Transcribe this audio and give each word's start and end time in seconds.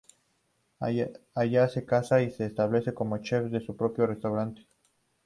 Allá 0.79 1.69
se 1.69 1.85
casa 1.85 2.23
y 2.23 2.31
se 2.31 2.47
establece 2.47 2.91
como 2.91 3.19
chef 3.19 3.51
de 3.51 3.63
su 3.63 3.75
propio 3.77 4.07
restaurante. 4.07 4.65